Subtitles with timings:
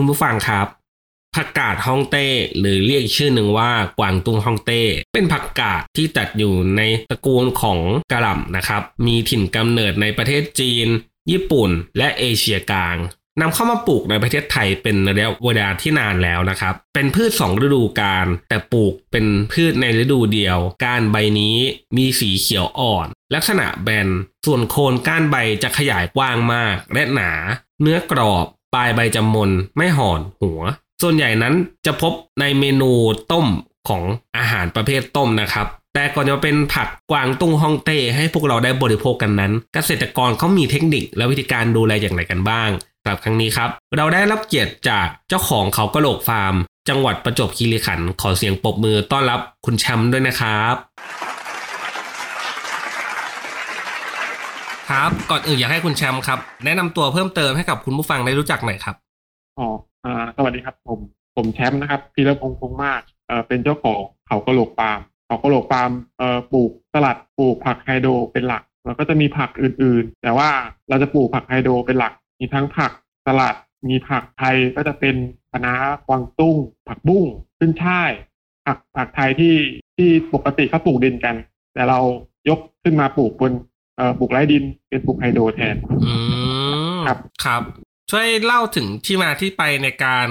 [0.00, 0.66] คุณผู้ฟังครับ
[1.36, 2.26] ผักกาดฮ่องเต้
[2.58, 7.78] หรือเรียกชื่อหนึ่งว่ากวางตุ้งฮ่องเต้ เป็นผักกาดที่จัดอยู่ในตระกูลของ
[8.12, 10.86] กระหล่ำนะครับ มีถิ่นกำเนิดในประเทศจีน
[11.30, 12.96] ญี่ปุ่น และเอเชียกลาง
[13.40, 21.56] นำเข้ามาปลูกในประเทศไทยเป็นระยะเวลาที่นานแล้วนะครับ เป็นพืช 2 ฤดูกาลแต่ปลูกเป็นพืชในฤดูเดียว ก้านใบนี้
[21.96, 24.08] มีสีเขียวอ่อน ลักษณะแบน
[24.46, 27.32] ส่วนโคนก้านใบจะขยายกว้างมากและหนา
[27.82, 30.60] เนื้อกรอบ ปลายใบจะมนไม่ห่อนหัว
[31.02, 31.54] ส่วนใหญ่นั้น
[31.86, 32.90] จะพบในเมนู
[33.32, 33.46] ต้ม
[33.88, 34.02] ของ
[34.36, 42.70] อาหารประเภทต้มนะครับ แต่ก่อนจะเป็นผักกวางตุ้งฮ่องเต้ให้พวกเราได้บริโภคกันนั้น เกษตรกรเขามีเทคนิคและวิธีการดูแลอย่างไรกันบ้าง
[43.02, 46.54] สำหรับครั้งนี้ครับ เราได้รับเกียรติจากเจ้าของเขากระโหลกฟาร์ม
[46.88, 50.74] จังหวัดประจวบคีรีขันธ์ขอเสียงปรบมือต้อนรับคุณแชมป์ด้วยนะครับ
[54.88, 58.96] ครับ ก่อนอื่นอยากให้คุณแชมป์ครับ แนะนำตัวเพิ่มเติมให้กับคุณผู้ฟังได้รู้จักหน่อยครับ
[59.58, 59.66] อ๋อ
[60.04, 61.00] อ่าสวัสดีครับ ผม
[61.36, 70.50] ผมแชมป์นะครับพีรพงษ์คงมากเอ่อเป็นเจ้าของเขากระโหลกฟาร์มเขากระโหลกฟาร์มเอ่อปลูกสลัดปลูกผักไฮโดรเป็นหลัก แล้วก็จะมีผักอื่นๆ แต่ว่า
[70.88, 72.92] เราจะปลูกผักไฮโดรเป็นหลัก มีทั้งผัก
[73.26, 73.54] สลัด
[73.88, 75.14] มีผักไทยก็จะเป็น
[75.52, 75.74] คะน้า
[76.06, 76.56] กวางตุ้ง
[76.88, 77.24] ผักบุ้ง
[77.58, 78.10] ขึ้นช่าย
[78.66, 79.54] ผักผักไทยที่
[79.96, 81.36] ที่ปกติเขาปลูกดินกัน
[81.74, 81.98] แต่เรา
[82.48, 83.52] ยกขึ้นมาปลูกบน
[84.18, 86.12] ปลูกไร้ดินเป็นปลูกไฮโดรแทนอื
[86.98, 87.62] มครับครับ
[88.10, 90.28] ช่วยเล่าถึงที่มาที่ไปในการ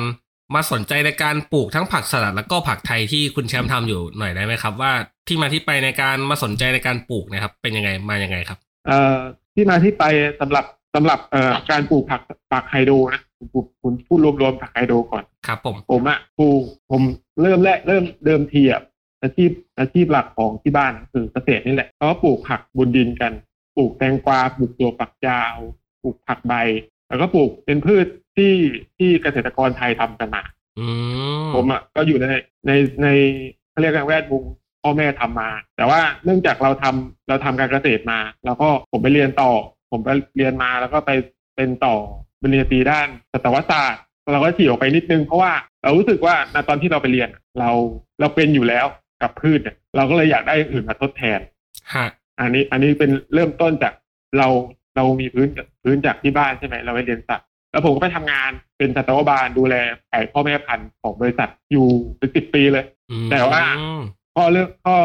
[0.55, 4.91] มาสนใจในการปลูกทั้งผักสลัดแล้วก็ผักไทยที่คุณแชมป์ทำอยู่หน่อยได้ไหมครับ ว่า
[5.27, 9.17] ที่มาที่ไปในการมาสนใจในการปลูกเนะครับ เป็นยังไงมายังไงครับเอ่อ
[9.53, 10.03] ที่มาที่ไป
[10.41, 16.61] สำหรับสำหรับเอ่อการปลูกผักผักไฮโดรนะผมปลูกผมพูดรวมๆผักไฮโดรก่อนครับผมผมอะปลูก
[16.91, 17.01] ผม
[17.41, 18.81] เริ่มแรกเริ่มเดิมทีอะ
[19.23, 23.31] อาชีพอาชีพหลักของที่บ้านคือเกษตรนี่แหละเขาก็ปลูกผักบนดินกัน
[23.77, 25.55] ปลูกแตงกวาปลูกตัวฝักยาว
[26.01, 26.53] ปลูกผักใบ
[27.07, 28.05] แล้วก็ปลูกเป็นพืช
[28.35, 28.53] ที่
[28.97, 30.43] ที่เกษตรกรไทยทำกันมา
[30.79, 30.87] อื
[31.43, 32.25] มผมอะก็อยู่ใน
[32.67, 32.71] ใน
[33.03, 33.07] ใน
[33.71, 34.43] เขาเรียกกันแวดวง
[34.81, 39.51] พ่อแม่ทำมา แต่ว่าเนื่องจากเราทำเราทำการเกษตรมา แล้วก็ผมไปเรียนต่อ
[39.91, 41.11] ผมไปเรียนมาแล้วก็ไป
[41.55, 41.95] เป็นต่อ
[42.41, 44.01] ปริญญาตรีด้านสัตวศาสตร์
[44.31, 45.51] เราก็ฉีกออกไปนิดนึงเพราะว่า
[45.83, 47.29] เรารู้สึกว่าณตอนที่เราไปเรียน
[47.59, 47.69] เรา
[48.19, 48.85] เราเป็นอยู่แล้ว
[49.21, 51.39] กับพืชเนี่ยเราก็เลยอยากได้อย่างอื่นมาทดแทน
[51.93, 52.07] ฮะ
[52.39, 53.93] อันนี้อันนี้เป็นเริ่มต้นจาก
[54.37, 54.47] เรา
[54.95, 55.47] เรามีพื้น
[55.83, 59.75] พื้นจากที่บ้านใช่ไหมเราไปเรียนสัตว์แล้วผมก็ไปทำงานเป็นสัตวบาลดูแล
[60.09, 61.87] ไก่พ่อแม่พันธุ์ของบริษัทอยู่
[62.17, 63.61] เป็นสิบปีเลยอืมแต่ว่า
[64.35, 64.97] ข้อเรื่องข้อ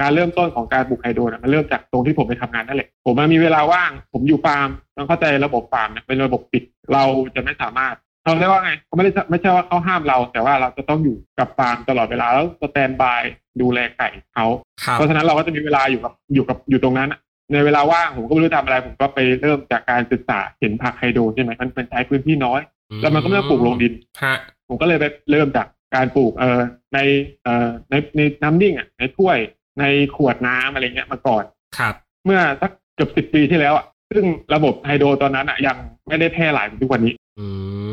[0.00, 7.94] การเริ่มต้นของการปลูกไฮโดรนะมันเริ่มจากตรงที่ผมไปทำงานนั่นแหละผมมามีเวลาว่าง ผมอยู่ฟาร์มต้องเข้าใจระบบฟาร์มเนี่ยเป็นระบบปิด เราจะไม่สามารถ
[8.30, 13.22] เขาเรียกว่าไงเขาไม่ได้ไม่ใช่ว่าเขาห้ามเรา แต่ว่าเราจะต้องอยู่กับฟาร์มตลอดเวลาแล้วสแตนบาย
[13.60, 14.46] ดูแลไก่เขา
[14.84, 17.20] ครับเพราะฉะนั้นเราก็จะมีเวลาอยู่กับอยู่กับอยู่ตรงนั้นอะ
[17.52, 22.60] ในเวลาว่างผมก็ไม่รู้ทำอะไร ผมก็ไปเริ่มจากการศึกษาเห็นผักไฮโดรใช่ไหมมันเป็นใช้พื้นที่น้อย
[23.02, 23.92] แล้วมันก็ไม่ต้องปลูกลงดิน
[24.22, 24.36] ฮะ
[24.68, 26.60] ผมก็เลยไปเริ่มจากการปลูกเอ่อ
[26.94, 26.98] ใน
[27.42, 29.38] เอ่อในในน้ำนิ่งอะในถ้วย
[29.80, 29.84] ใน
[30.16, 31.44] ขวดน้ำอะไรเงี้ยมาก่อน
[31.78, 34.24] ครับ เมื่อสักเกือบสิบปีที่แล้วอะซึ่ง
[34.54, 35.76] ระบบไฮโดรตอนนั้นอะยัง
[36.08, 37.19] ไม่ได้แพร่หลายเหมือนทุกวันนี้อืม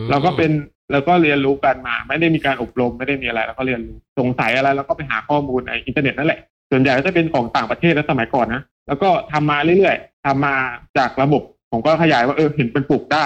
[0.10, 0.52] เราก็เป็น
[0.92, 6.40] เราก็เรียนรู้กันมา ไม่ได้มีการอบรมไม่ได้มีอะไรเราก็เรียนรู้สงสัยอะไรเราก็ไปหาข้อมูลในอินเทอร์เน็ตนั่นแหละ
[6.72, 10.56] ส่วนใหญ่ก็จะเป็นของต่างประเทศและสมัยก่อนนะแล้วก็ทำมาเรื่อยๆทำมา
[10.98, 13.26] จากระบบ ผมก็ขยายว่าเออเห็นเป็นปลูกได้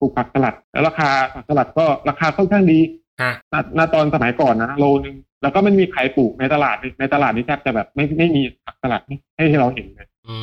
[0.00, 2.80] ปลูกผักสลัด แล้วราคาผักสลัดก็ราคาค่อนข้างดี
[3.22, 10.36] ฮะณณตอนสมัยก่อนนะโลนึงแล้วก็ไม่มีใครปลูกในตลาดในตลาดนี่แทบจะแบบไม่ไม่มีผักสลัดให้ให้เราเห็นเลยอื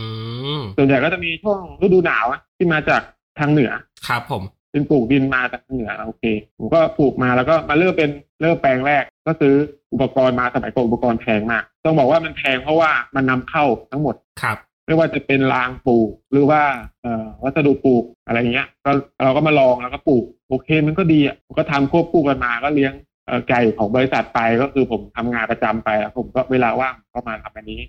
[0.59, 3.01] มส่วนใหญ่ก็จะมีช่วงฤดูหนาวอะที่มาจาก
[3.39, 3.71] ทางเหนือ
[4.07, 4.43] ครับผม
[4.75, 6.23] เป็นปลูกดินมาจากทางเหนือโอเค
[6.57, 8.09] ผมก็ปลูกมาแล้วก็มาเริ่มเป็น
[8.41, 9.55] เริ่มแปลงแรก ก็ซื้อ
[9.93, 16.61] อุปกรณ์มาสมัยก่อนอุปกรณ์แพงมาก ต้องบอกว่ามันแพงเพราะว่ามันนำเข้าทั้งหมดครับไม่ว่าจะเป็นรางปลูกหรือว่า
[17.01, 18.91] เอ่อวัสดุปลูกอะไรเงี้ยก็
[19.23, 22.93] เราก็มาลองแล้วก็ปลูกโอเคมันก็ดีอะผมก็ทำควบคู่กันมาก็เลี้ยง
[23.27, 27.81] เอ่อไก่ของบริษัทไปก็คือผมทำงานประจำไปแล้วผมก็เวลาว่างก็มาทำอันนี้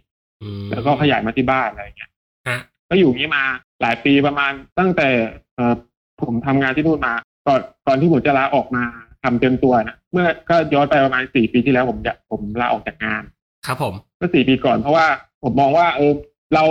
[0.43, 2.11] อืมแล้วก็ขยายมาที่บ้านอะไรเงี้ย
[2.49, 2.59] ฮะ
[2.91, 3.45] ก็อยู่อย่างนี้มา
[3.83, 5.09] หลายปีประมาณตั้งแต่
[5.57, 5.75] เอ่อ
[6.21, 7.15] ผมทำงานที่นู่นมา
[7.47, 8.85] ก่อนก่อนที่ผมจะลาออกมา
[9.23, 13.23] ทำเต็มตัวนะเมื่อก็ย้อนไปประมาณสี่ปีที่แล้วผมจะผมลาออกจากงาน
[13.67, 15.07] ครับผมเมื่อสี่ปีก่อนเพราะว่า
[15.43, 16.13] ผมมองว่าเออ
[16.55, 16.65] เรา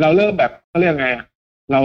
[0.00, 1.26] เราเริ่มแบบเขาเรียกไงอะ
[1.72, 1.80] เรา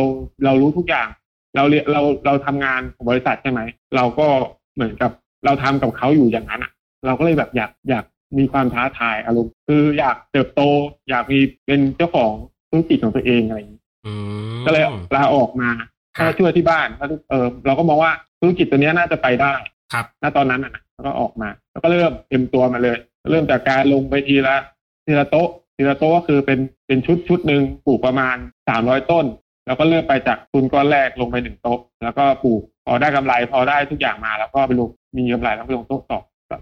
[0.45, 1.07] เรารู้ทุกอย่าง
[1.55, 3.61] เราเรียนเราเราทำงานของบริษัทใช่ไหม
[3.95, 4.27] เราก็
[4.75, 5.11] เหมือนกับ
[5.45, 6.71] เราทำกับเขาอยู่อย่างนั้นอะ
[7.05, 8.05] เราก็เลยแบบอยากอยาก
[8.37, 10.61] มีความท้าทายอารมณ์คืออยากเติบโต
[11.09, 12.31] อยากมีเป็นเจ้าของ
[12.69, 14.13] ธุรกิจของตัวเองอะไรอย่างนี้อื
[14.57, 14.83] มก็เลย
[15.15, 15.85] ลาออกมาครั
[16.15, 19.53] ถ้าบช่วยที่บ้านแล้วเออเราก็มองว่าธุรกิจตัวเนี้ยน่าจะไปได้
[19.93, 22.97] ครับณตอนนั้นน่ะนะแล้วก็ออกมา แล้วก็เริ่มเต็มตัวมาเลย
[23.31, 24.55] เริ่มจากการลงไปทีละ
[25.05, 28.35] ทีละโต๊ะทีละโต๊ะก็คือเป็นเป็นชุดชุดหนึ่งปลูกประมาณ
[28.69, 29.25] สามร้อยต้น
[29.67, 36.19] แล้วก็เริ่มไปจากทุนก้อนแรกลงไปหนึ่งโต๊ะ แล้วก็ปลูกพอได้กำไรพอได้ทุกอย่างมา แล้วก็ไปลงมีกำไรแล้วไปลงโต๊ะต่อ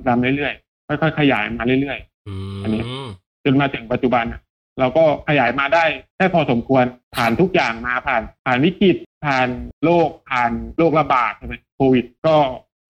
[0.07, 2.33] ตามเรื่อยๆค่อยๆขยายมาเรื่อยๆอื
[2.63, 3.07] อันนี้ม
[3.43, 4.41] จนมาถึงปัจจุบันน่ะ
[4.79, 5.83] เราก็ขยายมาได้
[6.15, 6.83] แค่พอสมควร
[7.15, 9.47] ผ่านทุกอย่างมาผ่าน ผ่านวิกฤต ผ่าน
[9.83, 12.35] โรคผ่านโรคระบาดใช่ไหมโควิด ก็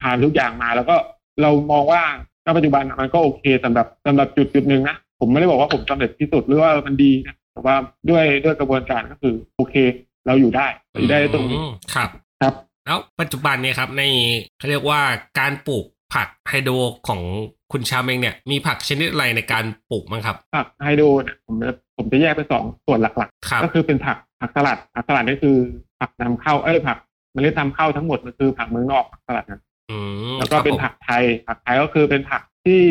[0.01, 0.95] ผ่านทุกอย่างมา แล้วก็
[1.41, 2.01] เรามองว่า
[2.45, 7.75] ณปัจจุบันน่ะมันก็โอเคสำหรับสำหรับจุดจุดหนึ่งนะผมไม่ได้บอกว่าผมสำเร็จที่สุดหรือว่ามันดีนะแต่ว่า
[8.09, 9.75] ด้วยด้วยกระบวนการก็คือโอเค
[10.27, 10.67] เราอยู่ได้
[10.99, 12.09] อยู่ได้ตรงนี้อืมครับ
[12.41, 12.53] ครับ
[12.85, 14.03] แล้วปัจจุบันเนี่ยครับใน
[14.57, 15.01] เขาเรียกว่า
[15.39, 16.73] การปลูกผักไฮโดร
[17.07, 17.21] ของ
[17.71, 25.57] คุณชามเองเนี่ยมีผักชนิดอะไรในการปลูกบ้างครับผักไฮโดรเนี่ยผมจะผมจะแยกเป็นสองส่วนหลักครับๆก็คือเป็นผัก ผักสลัดผักสลัดนี่คือ
[25.99, 26.97] ผักนำเข้าเอ้ยผัก
[27.33, 29.97] เมล็ดนำเข้าทั้งหมดมันคือผักเมืองนอกผักสลัดนะอื
[30.33, 32.81] มแล้วก็เป็นครับผมผักไทย ผักไทยก็คือเป็นผักที่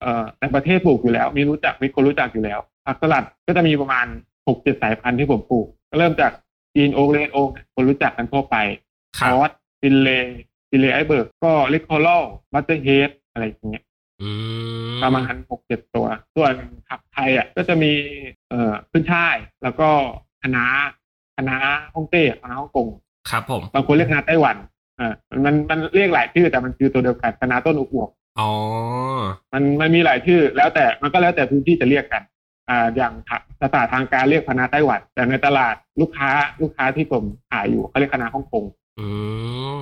[0.00, 4.06] เอ่อในประเทศปลูกอยู่แล้ว มีรู้จักมีคนรู้จักอยู่แล้ว ผักสลัดก็จะมีประมาณ
[4.48, 6.32] หกเจ็ดสายพันธุ์ที่ผมปลูก ก็เริ่มจาก
[6.74, 8.56] green oak red oak คนรู้จักกันทั่วไป
[9.18, 9.50] ครับอ่า
[9.80, 10.08] Finley
[10.70, 12.08] Finley iceberg green cos
[12.52, 13.84] butterhead อะไรอย่างเงี้ย
[14.22, 14.30] อื
[14.94, 16.52] มประมาณหกเจ็ดตัว ส่วน
[16.88, 17.92] ผักไทยอะก็จะมี
[18.50, 19.90] เอ่อขึ้นช่าย แล้วก็
[20.42, 20.64] คะน้า
[21.36, 21.56] คะน้า
[21.94, 22.88] ฮ่องเต้คะน้าฮ่องกง
[23.30, 24.56] ครับผมบางคนเรียกคะน้าไต้หวัน
[24.98, 25.12] อ่า
[25.44, 28.08] มันมันเรียกหลายชื่อแต่มันคือตัวเดียวกันคะน้าต้นอวบๆ
[28.40, 28.50] อ๋อ
[29.52, 32.22] มันมันมีหลายชื่อแล้วแต่มันก็แล้วแต่พื้นที่จะเรียกกัน
[32.68, 33.12] อ่าอย่าง
[33.60, 38.64] ภาษาทางการเรียกคณะไต้หวัน แต่ในตลาดลูกค้าลูกค้าที่ผมขายอยู่เขาเรียกคณะฮ่องกง
[38.98, 39.06] อื
[39.76, 39.78] ม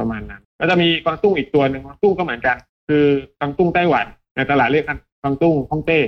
[0.00, 2.56] ประมาณนั้น ก็จะมีกวางตุ้งอีกตัวหนึ่งกวางตุ้งก็เหมือนกัน
[2.88, 3.04] คือ
[3.38, 4.84] กวางตุ้งไต้หวัน ในตลาดเรียก
[5.22, 6.00] กวางตุ้งฮ่องเต้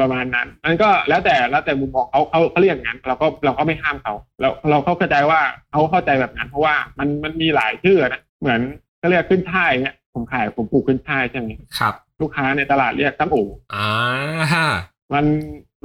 [0.00, 5.40] ประมาณนั้นมันก็แล้วแต่แล้วแต่มุมมองเขาเขาเขาเรียกอย่างนั้นเราก็เราก็ไม่ห้ามเขาเราเราเข้าใจว่า
[5.70, 8.60] เขาเข้าใจแบบนั้น เพราะว่ามันมันมีหลายชื่อนะเหมือน
[8.98, 11.48] เขาเรียกขึ้นช่ายเนี่ยผมขายผมปลูกขึ้นช่ายใช่ไหม
[11.78, 13.38] ครับ ลูกค้าในตลาดเรียกตั้งโอ
[13.74, 13.88] อ่า
[15.12, 15.24] มัน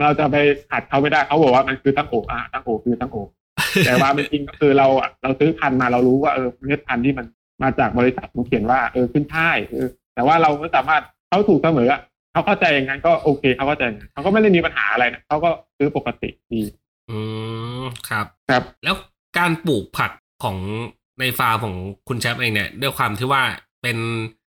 [0.02, 0.38] เราจะไป
[0.70, 3.18] ขัดเขาไม่ได้เขาบอกว่ามันคือตั้งโออะตั้งโอคือตั้งโอ
[3.86, 7.26] แต่ว่าเป็นจริงก็คือเราอะเราซื้อพันธุ์มาเรารู้ว่าเออเม็ดพันธุ์ที่มัน
[7.64, 12.02] มาจากบริษัทมันเขียนว่าเออขึ้นช่ายเออแต่ว่าเราไม่สามารถเขาถูกเสมออะ
[12.38, 16.62] เขาเข้าใจอย่างนั้นก็โอเคเขาเข้าใจอย่างนั้นเขาก็ไม่ได้มีปัญหาอะไรนะเขาก็ซื้อปกติดี
[17.10, 17.18] อื
[17.82, 18.96] มครับครับ แล้ว
[19.38, 20.12] การปลูกผัก
[20.44, 20.58] ของ
[21.20, 21.76] ในฟาร์มของ
[22.08, 23.44] คุณแชมป์เองเนี่ยด้วยความที่ว่า
[23.84, 23.98] เป็น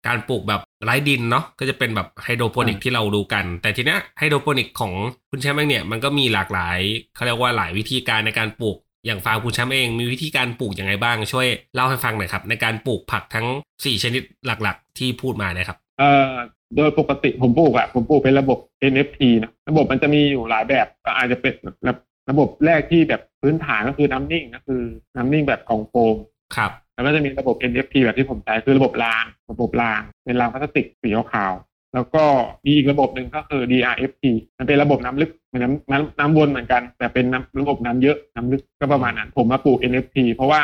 [0.07, 4.93] การปลูกแบบไร้ดินเนาะก็จะเป็นแบบไฮโดรโปนิกอ่าที่เราดูกัน แต่ทีเนี้ยไฮโดรโปนิกของ
[5.31, 6.79] คุณแชมป์เองเนี่ยมันก็มีหลากหลาย
[7.15, 8.77] เขาเรียกว่าหลายวิธีการในการปลูก
[9.07, 16.33] อย่างฟาร์มคุณแชมป์เองมีวิธีการปลูกยังไงบ้างช่วยเล่าให้ฟังหน่อยครับ ในการปลูกผักทั้ง 4 ชนิดหลักๆ ที่พูดมาเนี่ยครับเอ่อ
[16.77, 18.59] โดยปกติผมปลูกอะผมปลูกเป็นระบบ
[18.93, 21.55] NFT นะระบบมันจะมีอยู่หลายแบบก็อาจจะเป็น
[21.87, 21.95] ระ
[22.31, 24.83] ระบบแรกที่แบบพื้นฐานก็คือน้ำนิ่งก็คือ
[25.17, 26.17] น้ำนิ่งแบบกล่องโฟม
[26.57, 32.23] ครับแล้วก็จะมีระบบ NFT แบบที่ผมใช้คือระบบราง ระบบราง เป็นรางพลาสติกสีขาวๆแล้วก็
[32.65, 34.25] มีอีกระบบหนึ่งก็คือ DRFT
[34.59, 40.63] มันเป็นระบบน้ำลึกเหมือนน้ำน้ำน้ำวนเหมือนกัน แต่เป็นน้ำระบบน้ำเยอะน้ำลึกก็ประมาณนั้น ผมมาปลูก NFT เพราะว่า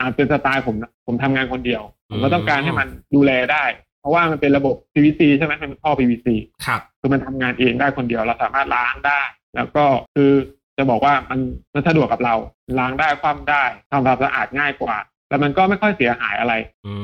[0.00, 6.28] อาจเป็นสไตล์ผมนะผมทำงานคนเดียว ผมก็ต้องการให้มันดูแลได้เพ ราะว่ามันเป็นระบบ PVC ใช่ไหมมันเป็นท่อ PVC
[6.66, 9.20] ครับคือมันทำงานเองได้คนเดียวเราสามารถล้างได้
[9.56, 9.84] แล้วก็
[10.14, 10.32] คือ
[10.78, 11.40] จะบอกว่ามัน
[11.74, 12.34] มันสะดวกกับเรา
[12.78, 14.96] ล้างได้คว่ำได้ทำความสะอาดง่ายกว่า
[15.28, 16.54] แล้วมันก็ไม่ค่อยเสียหายอะไร
[16.86, 16.94] อื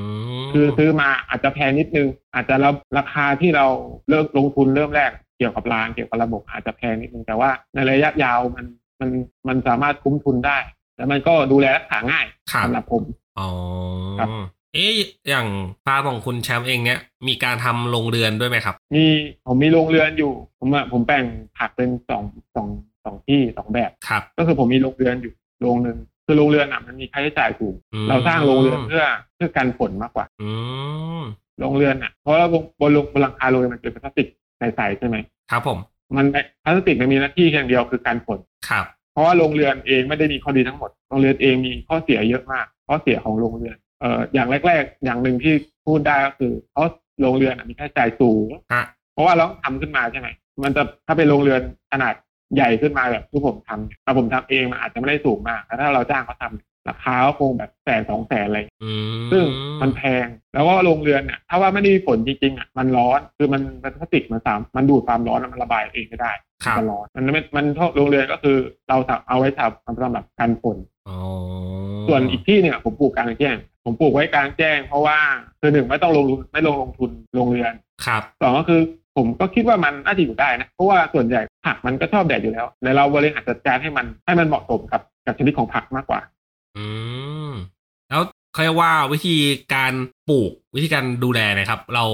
[0.44, 3.66] มคือซื้อมาอาจจะแพงนิดนึง อาจจะเราราคาที่เรา
[4.08, 8.66] เริ่มลงทุนเริ่มแรกเกี่ยวกับรางเกี่ยวกับระบบอาจจะแพงนิดนึงแต่ว่าในระยะยาวมัน
[9.00, 9.11] มัน
[9.49, 10.58] มันสามารถคุ้มทุนได้
[10.96, 13.02] แล้วมันก็ดูแลรักษาง่ายครับสำหรับผม
[13.38, 13.49] อ๋อ
[14.18, 14.28] ครับ
[14.75, 14.93] เอ๊ะ
[15.28, 15.47] อย่าง
[15.85, 19.04] ฟาร์มของคุณแชมป์เองเนี่ยมีการทำโรงเรือนด้วยไหมครับ มี
[19.47, 21.25] ผมมีโรงเรือนอยู่ ผมอะผมแบ่ง
[21.59, 22.23] ผักเป็นสอง
[22.54, 22.69] สอง
[23.04, 29.04] สองที่สองแบบครับ ก็คือผมมีโรงเรือนอยู่โรงหนึ่งคือโรงเรือนอะมันมีค่าใช้จ่ายสูงอืมเราสร้างโรงเรือนเพื่อ
[29.35, 30.50] เพื่อกันฝนมากกว่าอื
[31.21, 31.23] ม
[31.61, 34.28] โรงเรือนอะ เพราะว่าบนบนบนหลังคาโรงเรือนมันเป็นพลาสติก
[34.59, 35.16] ใสๆใช่ไหม
[35.50, 35.78] ครับผม
[36.16, 36.26] มัน
[36.64, 38.38] พลาสติกมันมีหน้าที่แค่อย่างเดียวคือการฝน
[38.69, 45.54] ครับ เพราะว่าโรงเรือนเองไม่ได้มีข้อดีทั้งหมดโรงเรือนเองมีข้อเสียเยอะมากข้อเสียของโรงเรือน เอ่ออย่างแรก ๆ อย่างหนึ่งที่
[45.86, 50.28] พูดได้ก็คือเพราะโรงเรือนอะมีค่าใช้จ่ายสูงฮะเพราะว่าเราต้องทำขึ้นมาใช่ไหม
[50.64, 51.60] มันจะถ้าเป็นโรงเรือน
[51.92, 52.14] ขนาด
[52.54, 56.44] ใหญ่ขึ้นมาแบบที่ผมทำถ้าผมทำเองมันอาจจะไม่ได้สูงมากแต่ถ้าเราจ้างเขาท
[56.88, 59.44] ราคาก็คงแบบแสนสองแสนอะไรอืมซึ่ง
[59.82, 66.32] มันแพง แล้วก็โรงเรือนเนี่ย ถ้าว่าไม่ได้มีฝนจริงๆอะ มันร้อน คือมันมันพลาสติกมันสาม มันดูดความร้อนแล้วมันระบายเองไม่ได้
[66.64, 67.64] ครับมันร้อน มันไม่มัน
[67.96, 68.56] โรงเรือนก็คือ
[68.88, 68.96] เรา
[69.28, 70.76] เอาไว้ทำสำหรับกันฝน
[71.08, 71.18] อ๋อ
[72.08, 75.18] ส่วนอีกที่เนี่ยผมปลูกกลางแจ้ง ผมปลูกไว้กลางแจ้ง เพราะว่า
[75.60, 77.72] คือหนึ่งไม่ต้องลงทุนไม่ลงลงทุนโรงเรือน
[78.06, 78.80] ครับสองก็คือ
[79.16, 86.20] ผมก็คิดว่ามันน่าจะอยู่ได้นะ เพราะว่าส่วนใหญ่ผักมันก็ชอบแดดอยู่แล้ว แต่เราบริหารจัดการให้มันให้มันเหมาะสมกับกับชนิดของผักมากกว่า
[86.76, 86.84] อื
[87.50, 87.52] ม
[88.10, 88.22] แล้ว
[88.52, 89.36] เขาเรียกว่าวิธี
[89.74, 89.92] การ
[90.28, 92.04] ปลูกวิธีการดูแลเนะครับ เรา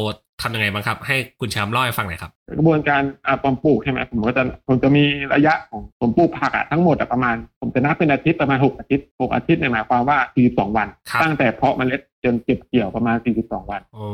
[0.42, 5.04] ทำยังไงบ้างครับ ให้คุณแชมป์เล่าให้ฟังหน่อยครับ กระบวนการอ่าปอมปลูกใช่ไหมผมก็จะผมจะมี
[5.34, 10.18] ระยะของผมปลูกผักอะทั้งหมดอะประมาณ ผมจะนับเป็นอาทิตย์ประมาณหกอาทิตย์หกอาทิตย์เนี่ยหมายความว่า
[10.48, 14.06] 42 วันครับตั้งแต่เพาะเมล็ดจนเก็บเกี่ยวประมาณ 42 วันโอ้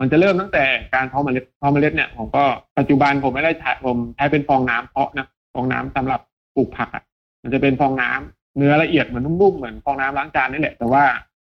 [0.00, 2.44] มันจะเริ่มตั้งแต่การเพาะเมล็ดเพาะเมล็ดเนี่ยผมก็
[2.78, 6.20] ปัจจุบันผมไม่ได้ใช้ผมใช้เป็นฟองน้ำเพาะนะฟองน้ำสำหรับ
[6.56, 7.04] ปลูกผักอะ
[7.42, 11.04] มันจะเป็นฟองน้ำเนื้อละเอียดเหมือนนุ่มๆเหมือนฟองน้ำล้างจานนี่แหละแต่ว่า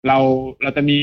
[0.07, 0.17] เรา
[0.61, 0.97] เราจะมี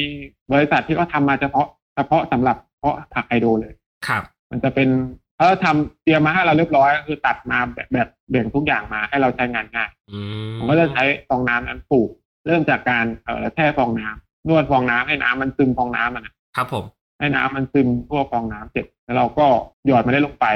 [0.52, 3.72] บริษัทที่เขาทำมาเฉพาะเฉพาะสำหรับเพาะผักไฮโดรเลย
[4.06, 4.88] ครับ มันจะเป็น
[5.36, 12.10] เขาทำเตรียมมาให้เราเรียบร้อยก็คือตัดมาแบบแบบแบ่งทุกอย่างมาให้เราใช้งานง่ายอืมผมก็จะใช้ฟองน้ำนั้นปลูก
[12.46, 16.84] เริ่มจากการเอ่อแช่ฟองน้ำนวดฟองน้ำให้น้ำมันซึมฟองน้ำมันอะครับผม
[17.18, 19.46] ให้น้ำมันซึมทั่วฟองน้ำเสร็จแล้วเราก็
[19.86, 20.46] หยอดมาได้ลงไป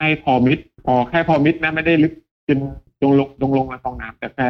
[0.00, 2.12] ให้พอมิดพอแค่พอมิดนะไม่ได้ลึก
[2.48, 2.58] จน
[3.02, 4.48] ลงลงลงลงมาฟองน้ำแต่แค่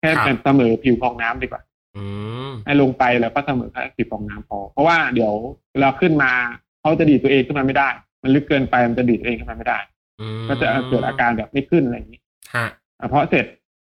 [0.00, 1.62] แค่เป็นเสมอผิวฟองน้ำดีกว่า
[1.96, 2.04] อื
[2.48, 5.32] มให้ลงไปแล้วก็เสมอแค่ผิวฟองน้ำพอ เพราะว่าเดี๋ยว
[5.72, 6.32] เวลาขึ้นมา
[6.80, 7.88] เขาจะดีดตัวเองขึ้นมาไม่ได้
[8.22, 9.78] มันลึกเกินไปมันจะดีดตัวเองขึ้นมาไม่ได้
[10.20, 12.20] อืมก็จะเกิดอาการแบบไม่ขึ้นอะไรอย่างนี้
[12.54, 12.66] ฮะ
[12.98, 13.46] อะเพราะเสร็จ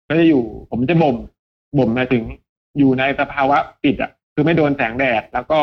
[0.07, 1.17] ก็จะอยู่ผมจะบ่ม
[1.77, 2.23] บ่มหมายถึง
[2.77, 5.59] อยู่ในสภาวะปิดอะ คือไม่โดนแสงแดด แล้วก็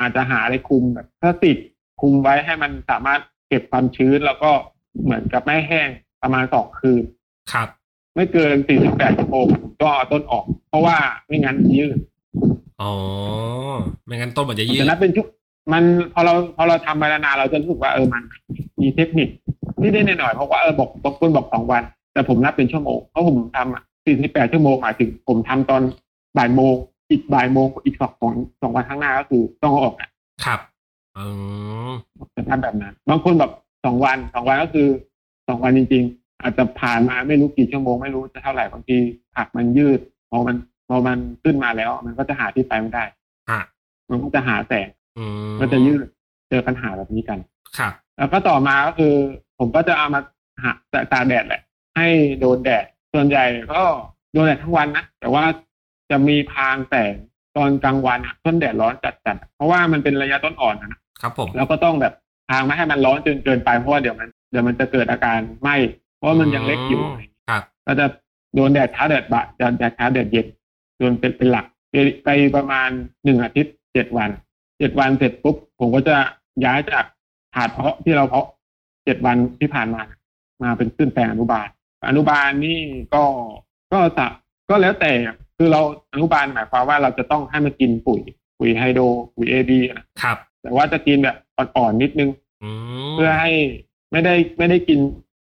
[0.00, 1.56] อาจจะหาอะไรคลุมแบบพลาสติก
[2.00, 4.50] คลุมไว้ให้มันสามารถเก็บความชื้น แล้วก็
[5.02, 5.88] เหมือนกับไม่แห้ง
[6.22, 7.02] ประมาณสองคืน
[7.52, 7.68] ครับ
[8.14, 11.98] ไม่เกิน48ชั่วโมงผมก็เอาต้นออก เพราะว่าไม่งั้นยืด
[12.82, 12.92] อ๋อ
[14.06, 15.26] ไม่งั้นต้นมันจะมันยืดจะนับเป็นชุก
[15.72, 15.82] มัน
[16.14, 18.22] พอเราพอเราทำมานานๆเราจะรู้สึกว่าเออมัน
[18.80, 19.28] มีเทคนิค
[19.80, 23.82] นี่ได้หน่อยๆเพราะว่าเออบอกบางคนบอกสองวัน แต่ผมนับเป็นชั่วโมงเพราะผมทำอะ
[24.16, 25.82] 48ชั่วโมงหมายถึงผมทำตอน
[26.38, 26.74] บ่ายโมง
[27.10, 30.10] อีกบ่ายโมงอีกสองสองสองวันข้างหน้าก็คือต้องเอาออกอะ
[30.44, 30.60] ครับ
[31.16, 31.24] อื
[31.90, 31.92] ม
[32.36, 33.52] จะทำแบบนั้นบางคนแบบ
[33.84, 34.88] สองวันสองวันก็คือ
[35.48, 38.96] สองวันจริง ๆ อาจจะผ่านมาไม่รู้กี่ชั่วโมงไม่รู้จะเท่าไหร่บางที
[39.36, 40.00] ผักมันยืด
[40.30, 40.56] พอมัน
[40.88, 43.04] พอมันขึ้นมาแล้ว มันก็จะหาที่ไปไม่ได้
[43.50, 43.60] ฮะ
[44.10, 44.99] มันก็จะหาแสงอืม
[45.60, 45.98] ก็จะยืด
[46.48, 47.38] เจอปัญหาแบบนี้กัน
[47.78, 49.14] ครับแล้วก็ต่อมาก็คือ
[49.58, 50.20] ผมก็จะเอามา
[50.62, 50.70] หา
[51.12, 51.60] ตากแดดแหละ
[51.96, 52.08] ให้
[52.40, 52.84] โดนแดด
[53.14, 53.82] ส่วนใหญ่ก็
[54.32, 55.44] โดนแดดทั้งวันนะแต่ว่า
[56.10, 57.14] จะมีพรางแสง
[57.56, 62.14] ตอนกลางวันอะต้นแดดร้อนจัดๆเพราะว่ามันเป็นระยะต้นอ่อนนะครับผมแล้วก็ต้องแบบ
[62.48, 65.76] พรางไม่ให้มันร้อนจนเกินไปเพราะว่าเดี๋ยวมันเดี๋ยวมันจะเกิดอาการไหม้
[66.16, 67.02] เพราะว่ามันยังเล็กอยู่
[67.48, 68.06] ครับก็จะ
[68.54, 70.46] โดนแดดเช้าแดดบ่ายจะแดดเช้าแดดเย็น
[70.98, 72.88] โดนเป็นเป็นหลักไปไปประมาณ
[73.24, 74.30] หนึ่งอาทิตย์เจ็ดวัน
[74.80, 76.16] เจ็ดวันเสร็จปุ๊บผมก็จะ
[76.64, 77.04] ย้ายจาก
[77.54, 78.46] ถาดเพาะที่เราเพาะ
[79.04, 80.02] เจ็ดวันที่ผ่านมา
[80.62, 81.68] มาเป็นขึ้นแปลงอนุบาล
[82.08, 82.80] อนุบาลนี่
[83.14, 83.22] ก็
[83.92, 84.26] ก็จะ
[84.68, 85.12] ก็แล้วแต่
[85.56, 85.80] คือเรา
[86.12, 88.20] อนุบาลหมายความว่าเราจะต้องให้มันกินปุ๋ย
[88.58, 92.30] ปุ๋ยไฮโดรปุ๋ยเอดีนะครับ แต่ว่าจะกินแบบอ่อนๆนิดนึง
[92.62, 92.68] อื
[93.10, 93.52] มเพื่อให้
[94.12, 94.98] ไม่ได้ไม่ได้กิน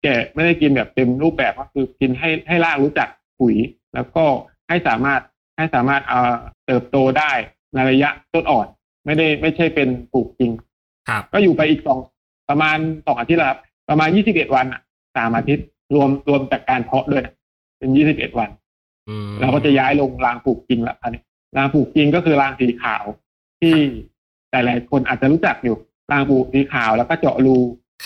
[0.03, 3.09] แก่ไม่ได้กินแบบเต็มรูปแบบก็คือกินให้ให้รากรู้จัก
[3.41, 3.57] ปุ๋ย
[3.95, 4.25] แล้วก็
[4.69, 5.21] ให้สามารถ
[5.57, 6.35] ให้สามารถเอ่อ
[6.67, 7.33] เติบโตได้
[7.75, 8.67] ในระยะต้นอ่อน
[9.05, 10.51] ไม่ได้ไม่ใช่เป็นปลูกจริง
[11.09, 11.99] ครับ ก็อยู่ไปอีกสอง
[12.51, 14.81] ประมาณสองอาทิตย์ละครับประมาณยี่สิบเอ็ดวันอะ
[15.17, 17.35] สามอาทิตย์รวมรวมจากการเพาะด้วยนะ
[17.79, 18.51] เป็นยี่สิบเอ็ดวัน
[19.09, 21.23] อืมเราก็จะย้ายลงรางปลูกจริงละอันนี้
[21.57, 23.05] รางปลูกจริงก็คือรางสีขาว
[23.61, 23.75] ที่
[24.51, 25.77] หลายๆคนอาจจะรู้จักอยู่
[26.13, 27.57] รางปลูกสีขาวแล้วก็เจาะรู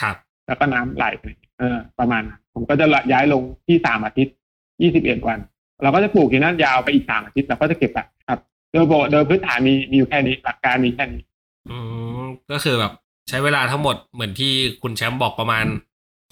[0.00, 1.24] ครับแล้วก็น้ำไหลไป
[1.58, 4.34] เออ ประมาณนั้นผมก็จะย้ายลงที่สามอาทิตย์
[4.82, 5.38] ยี่สิบเอ็ดวัน
[5.82, 8.40] เราก็จะปลูกที่นั่นยาวไปอีกสามอาทิตย์เราก็จะเก็บอะครับ
[8.74, 11.22] โดยปกโดยพื้นฐานมีมีอยู่แค่นี้หลักการมีแค่นี้
[11.70, 11.76] อื
[12.20, 12.92] มก็คือแบบ
[13.28, 14.52] ใช้เวลาทั้งหมดเหมือนที่
[14.82, 15.64] คุณแชมป์บอกประมาณ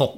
[0.01, 0.13] หก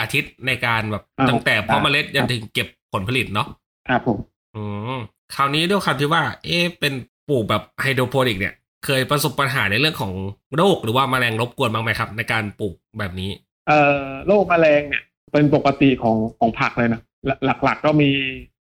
[0.00, 3.48] อาทิตย์ในการแบบอ่าตั้งแต่หกเพาะเมล็ดคยัรันบถึงเก็บผลผลิตเนาะ
[3.88, 4.18] ครับผม
[4.54, 4.62] อื
[4.94, 4.98] ม
[5.34, 6.92] คราวนี้ด้วยคำที่ว่า เอ๊ะเป็น
[7.28, 8.54] ปลูกแบบไฮโดรโปนิก เนี่ย
[8.84, 10.12] เคยประสบปัญหาในเรื่องของ
[10.56, 13.30] โรคหรือว่าแมลงรบกวนบ้างไหมครับ ในการปลูกแบบนี้
[13.68, 15.02] เอ่อโรคแมลงเนี่ย
[15.32, 17.00] เป็นปกติของของผักเลยนะ
[17.44, 18.10] หลักหลักๆก็มี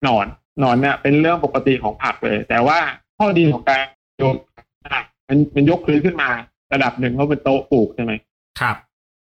[0.02, 0.26] หนอน
[0.60, 2.78] หนอนเนี่ยเป็นเรื่องปกติของผักเลย แต่ว่า
[3.22, 3.84] ข้อดีของการ
[4.18, 4.36] โยน
[4.84, 4.98] ได้
[5.28, 6.30] มันมันยกพื้นขึ้นมา
[6.72, 8.12] ระดับหนึ่งเพราะเป็นโต๊ะปลูกใช่ไหม
[8.60, 8.76] ครับ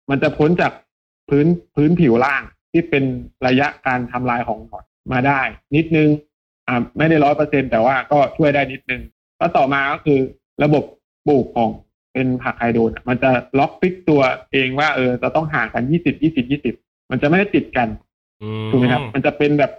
[0.09, 0.71] มันจะพ้นจาก
[1.29, 3.03] พื้นพื้นผิวล่างที่เป็น
[3.47, 5.41] ระยะการทำลายของหนอนมาได้
[5.75, 6.09] นิดนึง
[6.67, 9.01] อ่าไม่ได้ร้อยเปอร์เซ็นแต่ว่าก็ช่วยได้นิดนึง
[9.37, 10.19] แล้วต่อมาก็คือ
[10.63, 10.83] ระบบ
[11.27, 11.69] ปลูกของ
[12.13, 16.75] เป็นผักไฮโดรนอะมันจะล็อกฟิกตัวเองว่าเออจะต้องห่างกันยี่สิบยี่สิบยี่สิบ
[17.11, 17.87] มันจะไม่ได้ติดกัน
[18.41, 19.71] อืมถูกไหมครับ มันจะเป็นแบบ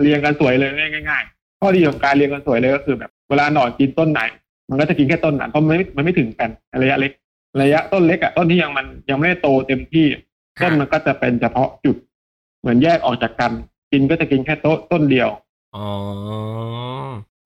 [0.00, 1.24] เรียงกันสวยเลยง่าย
[1.60, 4.20] ข้อดีของการเรียงกันสวยเลยก็คือแบบ เวลาหนอนกินต้นไหน
[4.70, 6.50] มันก็จะกินแค่ต้นนั้นเพราะมันไม่มันไม่ถึงกัน
[6.82, 7.12] ระยะเล็ก
[7.62, 10.06] ระยะต้นเล็กอะต้นที่ยังมันยังไม่ได้โตเต็มที่
[10.62, 11.96] ต้นมันก็จะเป็นเฉพาะจุด
[12.60, 13.52] เหมือนแยกออกจากกัน
[13.92, 15.28] กินก็จะกินแค่ต้นต้นเดียว
[15.74, 15.86] อ๋อ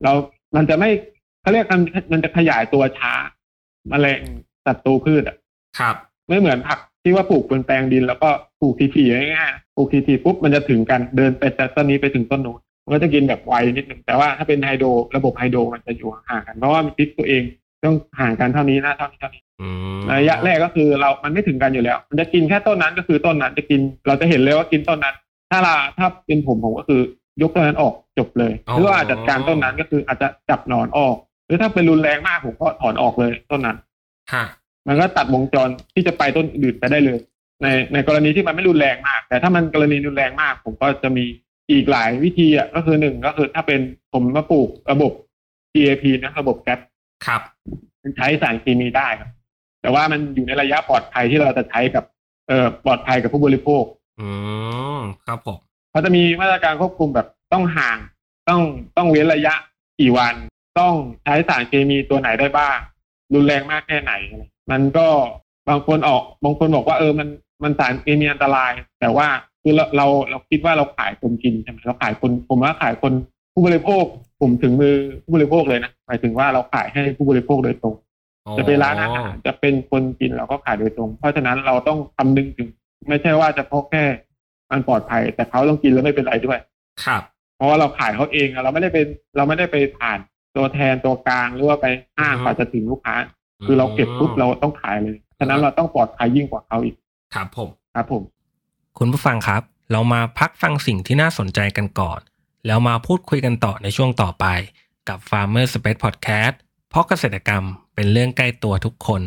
[0.02, 0.12] เรา
[0.56, 0.90] มันจะไม่
[1.40, 3.12] เขาเรียกมันมันจะขยายตัวช้า
[3.88, 4.20] แมลง
[4.66, 5.36] ศัตรูพืชอะ
[5.78, 5.96] ครับ
[6.28, 8.28] ไม่เหมือนผักที่ว่าปลูกบนแปลงดิน แล้วก็
[8.60, 17.42] ปลูกทีๆง่ายๆปลูกทีๆปุ๊บมันจะถึงกันเดินไปจากต้นนี้ไปถึงต้นนู้น มันก็จะกินแบบไวนิดหนึ่งแต่ว่าถ้าเป็นไฮโดรระบบไฮโดรมันจะอยู่ห่างกัน เพราะว่ามันพิษตัวเอง
[17.84, 25.16] ต้องห่างกันเท่านี้นะเท่านี้เท่านี้อืมระยะแรกก็คือเรา มันไม่ถึงกันอยู่แล้ว มันจะกินแค่ต้นนั้นก็คือต้นนั้นจะกิน เราจะเห็นเลยว่ากินต้นนั้น
[25.50, 27.00] ถ้าเราถ้าเป็นผมผมก็คือ
[27.42, 33.76] ยกต้นนั้นออกจบเลย หรือว่าจัดการต้นนั้นก็คืออาจจะจับหนอนออก หรือถ้าเป็นรุนแรงมากผมก็ถอนออกเลยต้นนั้น
[34.32, 34.44] ฮะ
[34.86, 37.18] มันก็ตัดวงจรที่จะไปต้นอื่นไปได้เลย
[37.62, 41.24] ในในกรณีที่มันไม่รุนแรงมาก แต่ถ้ามันกรณีรุนแรงมาก ผมก็จะมี
[41.70, 43.80] อีกหลายวิธีอะก็คือหนึ่งก็คือถ้าเป็น
[44.12, 45.12] ผมมาปลูกระบบ
[45.74, 46.80] GAP นะระบบแก๊ส
[47.26, 47.42] ครับ
[48.02, 49.30] มันใช้สารเคมีได้ครับ
[49.82, 52.04] แต่ว่ามันอยู่ในระยะปลอดภัยที่เราจะใช้กับ
[52.48, 53.84] เอ่อปลอดภัยกับผู้บริโภค
[54.20, 54.28] อื
[54.98, 55.58] มครับผม
[55.90, 57.98] เขาจะมีมาตรการควบคุมแบบต้องห่าง
[58.48, 58.60] ต้อง
[58.96, 59.54] ต้องเว้นระยะ
[60.00, 60.34] กี่วัน
[60.78, 60.94] ต้อง
[61.24, 62.78] ใช้สารเคมีตัวไหนได้บ้าง
[63.34, 64.12] รุนแรงมากแค่ไหน
[64.70, 65.08] มันก็
[65.68, 67.28] บางคนออกบางคนบอกว่าเออมัน
[67.62, 69.28] มันสารเคมีอันตราย แต่ว่า
[69.66, 73.12] คือเราเราเราคิดว่าเราขายคนกินใช่ไหมเราขายคนผมว่าขายคน
[73.52, 74.04] ผู้บริโภค
[74.40, 77.94] ผมถึงมือผู้บริโภคเลยนะหมายถึงว่าเราขายให้ผู้บริโภคโดยตรง
[78.58, 82.68] จะเป็นร้านอาหารจะเป็นคนกินเราก็ขายโดยตรง เพราะฉะนั้นเราต้องคำนึงถึง
[83.08, 84.04] ไม่ใช่ว่าเฉพาะแค่
[84.70, 86.58] มันปลอดภัย แต่เขาต้องกินแล้วไม่เป็นไรด้วย
[87.04, 87.22] ครับ
[87.56, 89.06] เพราะว่าเราขายเขาเองอะเราไม่ได้เป็น
[89.36, 90.18] เราไม่ได้ไปผ่าน
[90.56, 91.86] ตัวแทนตัวกลางหรือว่าไป
[92.18, 93.16] ห้างอือฮึกว่าจะถึงลูกค้า
[93.66, 96.96] คือเราเก็บปุ๊บเราต้องขายเลยฉะนั้นเราต้องปลอดภัยยิ่งกว่าเขาอีก
[97.34, 98.22] ครับผมครับผม
[98.98, 102.20] คุณผู้ฟังครับ เรามาพักฟังสิ่งที่น่าสนใจกันก่อน
[102.66, 104.46] แล้วมาพูดคุยกันต่อในช่วงต่อไป
[105.08, 106.54] กับ Farmer Space Podcast
[106.90, 109.22] เพราะเกษตรกรรมเป็นเรื่องใกล้ตัวทุกคน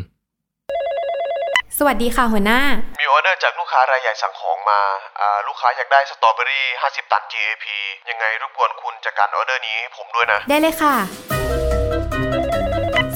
[1.78, 2.60] สวัสดีค่ะหัวหน้า
[3.00, 4.80] มีออเดอร์จากลูกค้ารายใหญ่สั่งของมา
[5.20, 7.64] อ่าลูกค้าอยากได้สตรอเบอรี่ 50 ตัน GAP
[8.10, 11.37] ยังไงรบกวนคุณจัดการออเดอร์นี้ให้ผมด้วยนะ ได้เลยค่ะ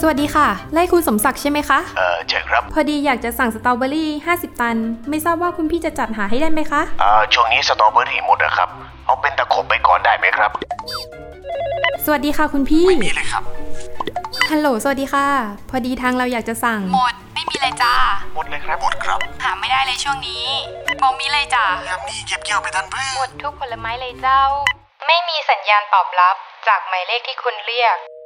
[0.04, 4.76] สวัสดีค่ะ ไล่คุณสมศักดิ์ใช่ไหมคะ เออใช่ครับพอดีอยากจะสั่งสตรอเบอรี่ 50 ตัน
[5.08, 8.68] ไม่ทราบว่าคุณพี่จะจัดหาให้ได้ไหมคะ อ่าช่วงนี้สตรอเบอรี่หมดนะครับ
[9.06, 10.50] เอาเป็นตะขบไปก่อนได้ไหมครับ
[12.04, 13.42] สวัสดีค่ะคุณพี่มีเลยครับ
[14.50, 15.26] ฮัลโหล สวัสดีค่ะ
[15.70, 17.94] พอดีทางเราอยากจะสั่ง หมด ไม่มีเลยจ้า
[18.34, 20.44] หมดเลยครับ หมดครับหาไม่ได้เลยช่วงนี้
[21.02, 24.40] บอมีเลยจ้า ยามนี้เก็บเกี่ยวไปทันเพื่หมดทุกผลไม้เลยเจ้า
[25.06, 26.36] ไม่มีสัญญาณตอบรับ
[26.68, 27.96] จากหมายเลขที่คุณเรียก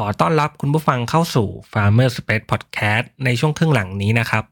[0.00, 4.44] ขอต้อนรับคุณผู้ฟังเข้าสู่ Farmer Space Podcast ในช่วงครึ่งหลังนี้นะครับ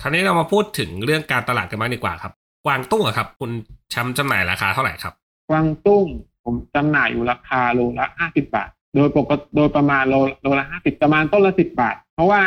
[0.00, 2.32] คราวนี้เรามาพูดถึงเรื่องการตลาดกันบ้างดีกว่าครับ
[2.64, 3.50] กวางตุ้งอะครับ คุณ
[3.90, 5.14] แชมป์จำหน่ายราคาเท่าไหร่ครับ
[5.50, 6.06] กวางตุ้ง
[6.44, 12.42] ผมจำหน่ายอยู่ราคาโลละห้าสิบาท โดยปกติโดยประมาณโลโลละห้าสิบประมาณต้นละสิบบาท เพราะว่า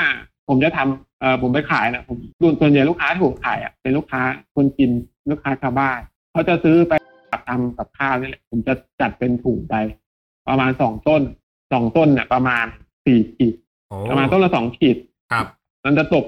[0.47, 2.17] ผมจะทำเอ่อผมไปขายนะผม
[2.61, 4.21] ส่วนใหญ่ลูกค้าที่ผมขายอะเป็นลูกค้า
[4.55, 4.89] คนกิน
[5.31, 5.99] ลูกค้าชาวบ้าน
[6.31, 6.93] เขาจะซื้อไป
[7.49, 9.75] ทำกับข้าวนี่แหละผมจะจัดเป็นถุงไป
[10.47, 11.21] ประมาณสองต้น
[11.73, 12.65] สองต้นเนี่ยประมาณ
[13.05, 13.55] สี่ขีด
[13.89, 14.97] โอ้ประมาณต้นละสองขีด
[15.31, 15.45] ครับ
[15.85, 16.25] มันจะตก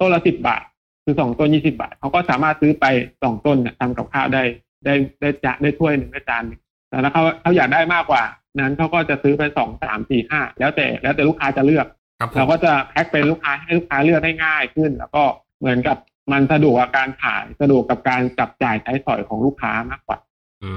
[0.00, 0.62] ต้นละสิบบาท
[1.04, 2.84] คือสองต้นยี่สิบาทเขาก็สามารถซื้อไป
[3.22, 4.42] สองต้นเนี่ยทำกับข้าวได้
[4.84, 8.22] ได้ได้จะได้ถ้วยหนึ่งได้จานหนึ่งแต่ถ้าเขาเขาอยากได้มากกว่า
[8.58, 11.86] นั้นเขาก็จะซื้อไปสองสามสี่ห้าแล้วแต่แล้วแต่ลูกค้าจะเลือก
[12.20, 15.24] ครับผเรามก็จะแพ็คเป็นลูกค้าให้ลูกค้าเลือกได้ง่ายขึ้น แล้วก็
[15.58, 15.96] เหมือนกับ
[16.32, 20.18] มันสะดวกกับการขายสะดวกกับการจับจ่ายใช้สอยของลูกค้ามากกว่า
[20.62, 20.72] อื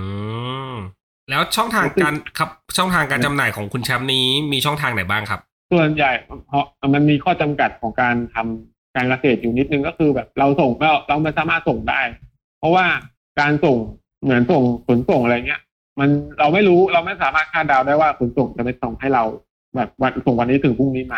[0.74, 0.76] ม
[1.32, 5.40] แล้วช่องทางการครับช่องทางการจำหน่ายของคุณแชมป์นี้มีช่องทางไหนบ้างครับ
[5.72, 6.12] ส่วนใหญ่
[6.48, 12.02] เพราะมันมีข้อจำกัดของการทำการเกษตรอยู่นิดนึงก็คือแบบเราส่งเราเราไม่สามารถส่งได้
[12.60, 12.86] เพราะว่า
[13.40, 13.78] การส่ง
[14.24, 15.62] เหมือนส่งขนส่งอะไรเงี้ย
[16.00, 19.24] มันเราไม่รู้เราไม่สามารถคาดเดาได้ว่าขนส่งจะไปส่งให้เรา
[19.76, 21.16] แบบวันส่งวันนี้ถึงพรุ่งนี้ไหม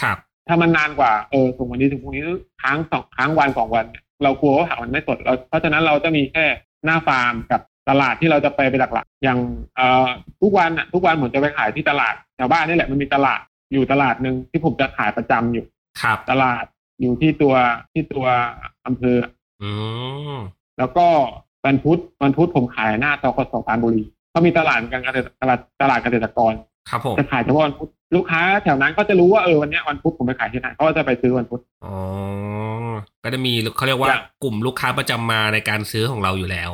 [0.00, 0.16] ครับ
[0.48, 2.22] ถ้ามันนานกว่าเออส่งวันนี้ถึงพรุ่งนี้
[2.62, 6.44] ค้างสองค้างวันสองวันเนี่ยเรากลัวว่าผักมันไม่สดเราเพราะฉะนั้นเราจะมีแค่
[6.84, 9.38] หน้าฟาร์มกับ ตลาดที่เราจะไปไปหลักๆ อย่าง
[9.76, 10.08] เอ่อ
[10.42, 13.40] ทุกวันอะทุกวันผมจะไปขายที่ตลาดแถวบ้านนี่แหละมันมีตลาด
[13.72, 15.64] อยู่ตลาดหนึ่งที่ผมจะขายประจำอยู่
[16.02, 16.64] ครับตลาด
[17.00, 17.54] อยู่ที่ตัว
[17.92, 18.26] ที่ตัว
[18.86, 19.18] อำเภอ
[19.62, 19.70] อื
[20.34, 20.36] ม
[20.78, 21.06] แล้วก็
[21.66, 26.52] วันพุธวันพุธผมขายหน้าตกสปรานบุรีเขามีตลาดเหมือนกันเกษตรตลาดตลาดเกษตรกร
[26.90, 31.94] ครับผมจะขายเฉพาะวันพุธลูกค้าแถวนั้นก็จะรู้ว่าเออวันเนี้ยวันพุธผมไปขายที่ไหนเขาก็จะไปซื้อวันพุธอ๋อ
[33.24, 36.70] ก็จะมีเขาเรียกว่าอย่างกลุ่มลูกค้าประจำมาในการซื้อของเราอยู่แล้ว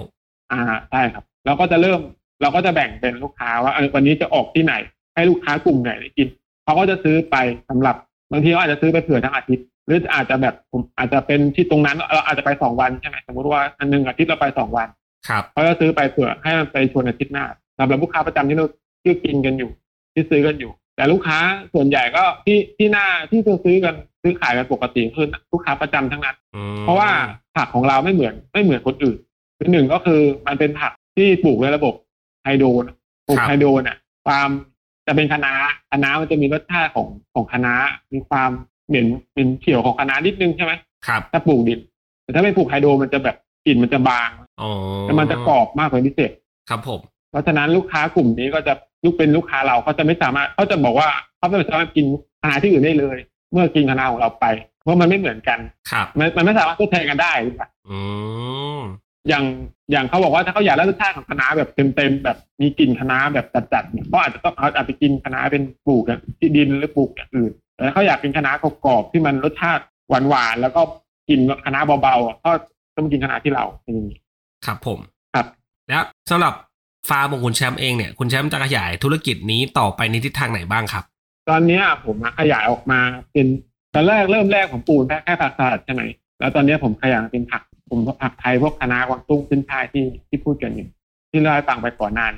[0.53, 0.61] อ่า
[0.91, 2.01] ใช่ครับ เราก็จะเริ่ม
[2.43, 4.75] เราก็จะแบ่งเป็นลูกค้าว่าเออวันนี้จะออกที่ไหน
[5.15, 6.29] ให้ลูกค้ากลุ่มไหนได้กิน
[6.65, 7.37] เขาก็จะซื้อไป
[7.71, 7.97] สำหรับ
[8.33, 14.89] บางทีเขาอาจจะซื้อไปเผื่อทั้งอาทิตย์ หรืออาจจะแบบผมอาจจะเป็นที่ตรงนั้น เราอาจจะไปสองวันใช่ไหมสมมติว่าอันหนึ่งอาทิตย์เราไปสองวัน
[15.29, 17.45] ครับเขาจะซื้อไปเผื่อให้มันไปชวนอาทิตย์หน้า
[17.79, 18.67] สำหรับลูกค้าประจำที่เรา
[19.03, 19.71] ที่กินกันอยู่
[20.15, 21.39] ที่ซื้อกันอยู่ แต่ลูกค้า
[21.75, 27.09] ส่วนใหญ่ก็ที่ที่หน้าที่ซื้อซื้อกันซื้อขายกันปกติคือลูกค้าประจำทั้งนั้นอืมเพราะว่า
[27.57, 29.30] ผักของเราไม่เหมือนไม่เหมือนคนอื่นคือ
[29.73, 31.95] หนึ่งก็คือมันเป็นผักที่ปลูกในระบบ
[32.45, 32.97] ไฮโดรนะ
[33.27, 34.49] ปลูกไฮโดรน่ะ ความ
[35.07, 35.53] จะเป็นคะน้า
[35.91, 37.75] คะน้ามันจะมีรสชาติของของคะน้า
[38.13, 38.51] มีความ
[38.89, 40.73] เหม็นเหม็นเขียวของคะน้านิดนึงใช่ไหม
[41.07, 41.81] ครับถ้าปลูกดิน
[42.23, 44.31] แต่ถ้าไม่ปลูกไฮโดรมันจะแบบกลิ่นมันจะบาง
[44.63, 44.71] อ๋อ
[45.05, 46.31] แล้วมันจะกรอบมากกว่าพิเศษ
[46.69, 48.73] ครับผมเพราะฉะนั้นลูกค้ากลุ่มนี้ก็จะ
[49.05, 52.07] ลูกเป็นลูกค้าเราเขาจะไม่สามารถเขาจะบอกว่าเขาไม่สามารถกิน
[52.43, 53.17] อาหารที่อื่นได้เลย
[53.53, 54.47] เมื่อกินคะน้าของเราไป
[54.83, 55.59] เพราะมันไม่เหมือนกัน
[55.91, 57.99] ครับมันมันไม่สามารถทดแทนกันได้หรือเปล่าอื
[58.79, 58.81] ม
[59.31, 59.45] อย่าง
[59.91, 69.85] อย่างเขาบอกว่าถ้าเขาอยากได้รสชาติของคะน้าแบบเต็มๆแบบมีกลิ่นคะน้าแบบจัดๆเนี่ยเขาอาจจะต้องเขาอาจจะกินคะน้าเป็นปลูกอย่างที่ดินหรือปลูกอย่างอื่นแต่ถ้าเขาอยากกินคะน้ากรอบๆที่มันรสชาติ
[70.29, 70.81] หวานๆแล้วก็
[71.29, 72.51] กินคะน้าเบาๆอะก็
[72.97, 74.19] ต้องกินคะน้าที่เราเป็นอย่างนี้
[74.67, 74.99] ครับผม
[75.35, 75.47] ครับ
[75.89, 76.55] แล้วสำหรับ
[77.09, 81.05] ฟาร์มของคุณแชมป์เองเนี่ยคุณแชมป์จะขยายธุรกิจนี้ต่อไปในทิศทางไหนบ้างครับ
[81.51, 83.01] ตอนเนี้ยผมอะขยายออกมา
[83.33, 83.47] เป็น
[83.95, 86.03] ตอนแรกเริ่มแรกผมปลูกแค่แค่ผักสลัดใช่ไหม
[86.41, 90.89] แล้วตอนเนี้ยผมขยายเป็นผัก ผมผักไทยพวกคะน้ากวางตุ้งขึ้นช่ายที่ที่พูดกันอยู่
[91.31, 92.33] ที่เล่าให้ฟังไปก่อนหนาน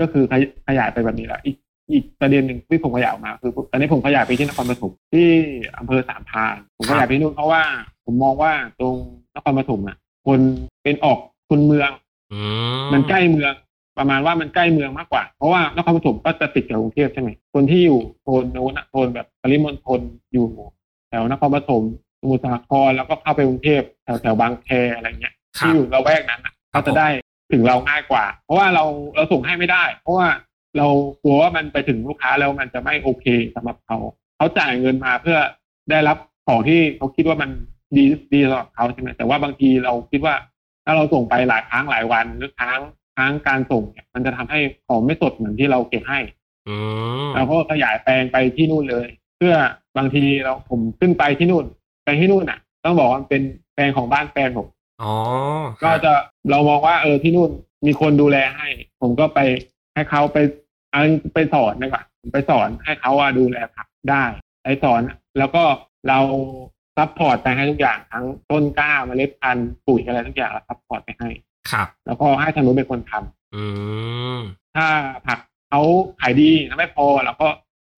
[0.00, 1.56] ก็คือขยขยายไปแบบนี้แล้วอีก
[1.92, 5.28] อีกประเด็นหนึ่งที่ผมขยายออกมาคือตอนนี้ผมขยายไปที่นครปฐมที่
[5.78, 7.62] อำเภอสามพรานผมขยายไปนู่นเพราะว่า
[8.04, 8.94] ผมมองว่าตรง
[9.34, 10.40] นครปฐมอะ คน
[10.82, 11.18] เป็นออก
[11.48, 11.90] คนเมือง
[12.32, 12.38] อื
[12.84, 13.52] มมันใกล้เมือง
[13.98, 20.00] ประมาณว่ามันใกล้เมืองมากกว่า เพราะว่านครปฐมก็จะติดกับกรุงเทพใช่ไหมคนที่อยู่โซนโน้นอะโซนแบบปริมณฑล
[20.32, 20.46] อยู่
[21.08, 27.08] แถวนครปฐมส มุทรสาครแล้วก็เข้าไปกรุงเทพแถวแถวบางแคอะไรเงี้ยครัที่บอยู่ละแวกนั้นอะเขาจะได้
[27.52, 30.28] ถึงเราง่ายกว่า เพราะว่าเราเราส่งให้ไม่ได้ เพราะว่า
[30.78, 30.88] เรา
[31.22, 33.96] กลัวว่ามันไปถึงลูกค้าแล้วมันจะไม่โอเคสำหรับเขา
[34.36, 35.38] เขาจ่ายเงินมาเพื่อ
[35.90, 37.50] ได้รับของที่เขาคิดว่ามัน
[37.96, 40.34] ดีดีสำหรับเขาใช่ไหมแต่ว่าบางทีเราคิดว่า
[40.84, 42.80] ถ้าเราส่งไปหลายครั้งหลายวันหรือครั้ง
[43.16, 46.20] ครั้งการส่งเนี่ยมันจะทำให้ของไม่สดเหมือนที่เราเก็บให้
[46.68, 46.74] อื
[47.26, 49.54] มเราก็ขยายแปลงไปที่นู่นเลย เพื่อ
[49.96, 51.64] บางทีเราผมขึ้นไปที่นู่น
[52.08, 53.42] ไปที่นู่นอะ ต้องบอกว่ามันเป็น
[53.74, 54.68] แปลงของบ้านแฟนผม
[55.02, 55.12] อ๋อ
[55.82, 56.12] ก็จะ
[56.50, 57.50] เรามองว่าเออที่นู่น
[57.86, 58.68] มีคนดูแลให้
[59.00, 59.38] ผมก็ไป
[59.94, 60.38] ให้เขาไป
[60.92, 61.02] เอา
[61.34, 64.24] ไปสอนดีกว่าผมไปสอนให้เขาว่าดูแลผักได้
[64.64, 65.00] ไปสอน
[65.38, 65.62] แล้วก็
[66.08, 66.18] เรา
[66.96, 71.28] support ไปให้ทุกอย่างทั้งต้นกล้าเมล็ดพันธุ์ปุ๋ยอะไรทุกอย่างเรา support ไปให้
[71.70, 73.64] ครับ แล้วก็ให้ทางนู้นเป็นคนทำอื
[74.36, 74.38] ม
[74.76, 74.86] ถ้า
[75.26, 75.82] ผักเขา
[76.20, 77.48] ขายดีแล้วไม่พอเราก็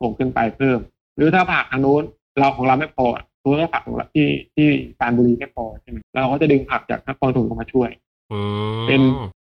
[0.00, 0.78] ส่งขึ้นไปเพิ่ม
[1.16, 2.02] หรือถ้าผักทางนู้น
[2.38, 3.06] เราของเราไม่พอ
[3.40, 7.90] สมมติว่าผักของเราที่ที่ปรานบุรีไม่พอใช่ไหมเราก็จะดึงผักจากนครปฐมเข้ามาช่วย
[8.32, 8.38] อื
[8.82, 9.02] มเป็น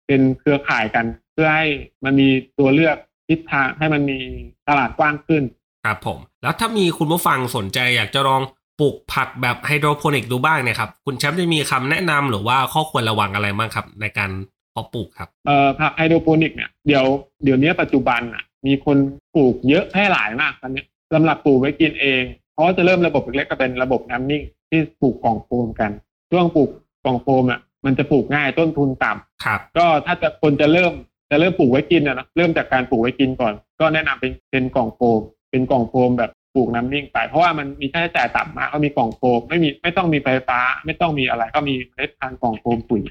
[0.08, 1.68] เป็นเครือข่ายกันเพื่อให้
[2.04, 2.30] มันมี
[2.60, 4.20] ตัวเลือกทิศทางให้มันมี
[4.68, 5.44] ตลาดกว้างขึ้น
[5.86, 8.42] ครับผม แล้วถ้ามีคุณผู้ฟังสนใจอยากจะลอง
[8.80, 14.32] ปลูกผักแบบไฮโดรโปนิกดูบ้างเนี่ยครับ คุณแชมป์จะมีคำแนะนำหรือว่าข้อควรระวังอะไรบ้างครับ ในการ
[14.72, 17.06] เพาะปลูกครับเอ่อผักไฮโดรโปนิกเนี่ยเดี๋ยว
[17.44, 18.98] เดี๋ยวนี้ปัจจุบันอะมีคน
[19.36, 22.24] ปลูกเยอะแพร่หลายมากตอนนี้สำหรับปลูกไว้กินเอง
[22.56, 25.92] เพราะว่าจะเริ่มระบบเล็กๆก็เป็นระบบน้ำนิ่งที่ปลูกกล่องโฟมกัน
[26.32, 26.70] ช่วงปลูก
[27.06, 30.92] กล่องโฟมอะมันจะปลูกง่ายต้นทุนต่ำครับก็ถ้าจะคนจะเริ่ม
[31.32, 35.20] จะเริ่มปลูกไว้กินนะนะเริ่มจากการปลูกไว้กินก่อน ก็แนะนำเป็นเป็นกล่องโฟม
[35.52, 43.02] เป็นกล่องโฟมแบบปลูกน้ำนิ่งไป เพราะว่ามันมีค่าใช้จ่ายต่ำมากเขามีกล่องโฟมไม่มีไม่ต้องมีไฟฟ้า ไม่ต้องมีอะไร ก็มีเมล็ดพันธุ์กล่องโฟมปุ๋ย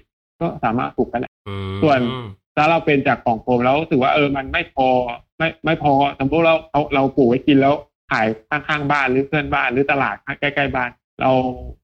[0.41, 2.01] ก็สามารถปลูกกันได้อืมส่วน
[2.57, 4.89] ถ้าเราเป็นจากกล่องโฟมแล้วรู้สึกว่าเออมันไม่พอ
[5.39, 7.75] ไม่ไม่พอสมมติเราเราเราปลูกไว้กินแล้ว
[8.11, 10.91] ขายข้างๆบ้านหรือเพื่อนบ้านหรือตลาดใกล้ๆบ้าน
[11.21, 11.31] เรา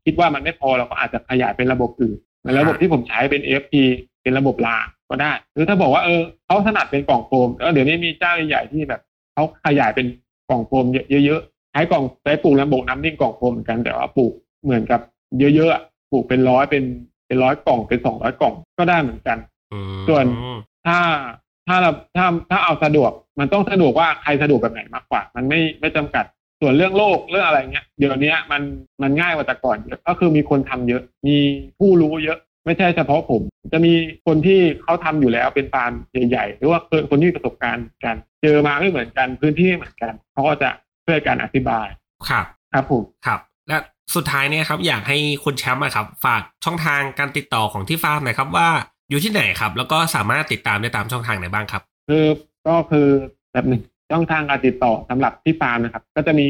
[0.05, 3.75] คิดว่ามันไม่พอเราก็อาจจะขยายเป็นระบบอื่นเหมือนระบบที่ผมใช้เป็น FP
[4.23, 9.01] เป็นระบบรางก็ได้ หรือถ้าบอกว่าเออเขาถนัดเป็นกล่องโฟมเออเดี๋ยวนี้มีเจ้าใหญ่ๆที่แบบ
[9.35, 10.07] เขาขยายเป็น
[10.49, 10.85] กล่องโฟม
[11.25, 14.33] เยอะๆใช้กล่องใช้ปลูกระบบน้ำนิ่งกล่องโฟมเหมือนกันแต่ว่าปลูก
[14.65, 15.01] เหมือนกับ
[15.39, 16.85] เยอะๆปลูกเป็นร้อยเป็น
[17.27, 19.39] เป็นร้อยกล่องเป็นสองร้อยกล่องก็ได้เหมือนกัน
[20.09, 20.25] ส่วน
[20.87, 20.99] ถ้า
[21.71, 26.25] ถ้าเราถ้าถ้าเอาสะดวก มันต้องสะดวกว่าใครสะดวกแบบไหนมากกว่า มันไม่ไม่จำกัด
[26.61, 28.63] ส่วนเรื่องโลกเรื่องอะไรเงี้ยเดี๋ยวนี้มัน
[29.03, 31.37] มันง่ายกว่าแต่ก่อนเยอะก็คือมีคนทำเยอะ มี
[31.79, 33.93] ผู้รู้เยอะ ไม่ใช่เฉพาะผม จะมี
[34.27, 35.93] คนที่เขาทำอยู่แล้วเป็นฟาร์ม
[36.29, 40.71] ใหญ่ๆหรือว่าเคยคนที่มีประสบการณ์กัน เจอมาไม่เหมือนกันพื้นที่ไม่เหมือนกันเขาก็จะ
[41.07, 41.87] ช่วยกันอธิบาย
[42.29, 43.77] ครับครับผมครับและ
[44.15, 48.69] สุดท้ายเนี่ยครับอยากให้คุณแชมป์อะครับ ฝากช่องทางการติดต่อของที่ฟาร์มหน่อยครับว่า
[49.11, 52.25] อยู่ที่ไหนครับ แล้วก็สามารถติดตามได้ตามช่องทางไหนบ้างครับ คือ
[52.67, 53.07] ก็คือ
[53.53, 56.49] แบบหนึ่งช่องทางการติดต่อสำหรับที่ฟาร์มนะครับ ก็จะมี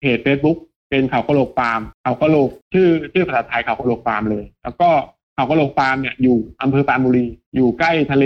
[0.00, 0.58] เพจ Facebook
[0.90, 4.88] เป็นเขากะโหลกฟาร์มเขากะโหลกชื่อชื่อภาษาไทยเขากะโหลกฟาร์มเลย แล้วก็
[5.34, 8.24] เขากะโหลกฟาร์มเนี่ยอยู่อำเภอปรานบุรี อยู่ใกล้ทะเล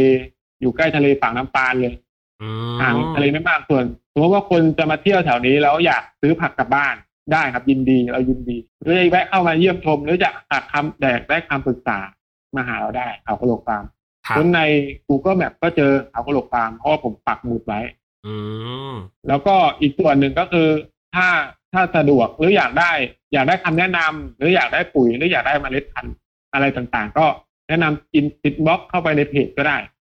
[0.61, 1.95] อยู่ใกล้ทะเลฝั่งน้ำปานเลย
[2.43, 6.95] อืมห่างทะเลไม่มากส่วนสมมติว่าคนจะมาเที่ยวแถวนี้แล้วอยากซื้อผักกลับบ้าน
[7.33, 11.99] ได้ครับยินดีเรายินดีหรือจะแวะเข้ามาเยี่ยมชมหรือจะหักคำแดกได้คำปรึกษา
[12.57, 13.85] มาหาเราได้เขากะโหลกฟาร์ม
[14.27, 14.61] ครับคนใน
[15.09, 17.81] Google Map ก็เจอเขากะโหลกฟาร์มเพราะว่าผมปักหมุดไว้
[18.27, 18.35] อื
[18.91, 18.93] ม
[19.29, 20.69] แล้วก็อีกส่วนหนึ่งก็คือ
[21.15, 21.29] ถ้า
[21.73, 22.93] ถ้าสะดวกหรืออยากได้
[23.33, 26.17] อยากได้คำแนะนำหรืออยากได้ปุ๋ยหรืออยากได้เมล็ดพันธุ์
[26.53, 27.27] อะไรต่างๆ ก็
[27.69, 29.77] แนะนำอินติดบล็อกเข้าไปในเพจก็ได้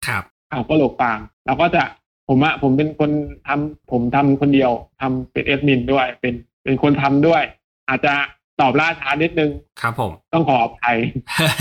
[0.07, 1.83] ครับเขาก็โหลกฟาร์มเราก็จะ
[2.27, 3.11] ผมอะผมเป็นคน
[3.47, 4.71] ทำผมทำคนเดียว
[5.01, 7.43] ทำเป็นเอดมินด้วย เป็นเป็นคนทำด้วย
[7.89, 8.13] อาจจะ
[8.61, 10.97] ตอบล่าช้านิดนึงครับผมต้องขออภัย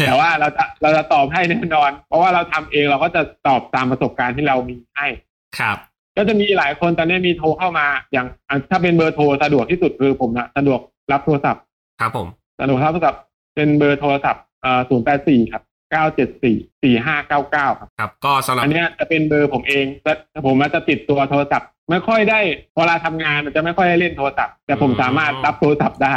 [0.07, 5.07] แต่ว่าเราจะเราจะตอบให้แน่นอน เพราะว่าเราทำเองเราก็จะตอบตามประสบการณ์ที่เรามีให้
[5.59, 5.77] ครับ
[6.17, 10.81] ก็จะมีหลายคนตอนนี้มีโทรเข้ามาอย่างอะถ้าเป็นเบอร์โทรสะดวกที่สุดคือผมนะสะดวก
[11.13, 11.63] รับโทรศัพท์
[12.01, 12.27] ครับผม
[12.61, 13.23] สะดวกรับโทรศัพท์
[13.55, 15.63] เป็นเบอร์โทรศัพท์เอ่อศูนย์แปดสี่ครับ
[15.95, 20.13] เก้าเจ็ดสี่สี่ห้าเก้าเก้าครับครับ ก็สำหรับอันเนี้ยจะเป็นเบอร์ผมเองแต่
[20.47, 22.41] ผมอาจจะติดตัวโทรศัพท์ ไม่ค่อยได้
[22.77, 26.15] เวลาทำงานมันจะไม่ค่อยได้เล่นโทรศัพท์ แต่ผมสามารถรับโทรศัพท์ได้